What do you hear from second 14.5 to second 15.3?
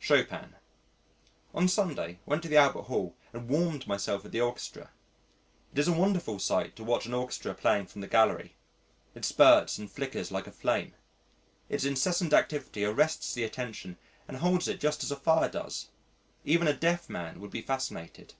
it just as a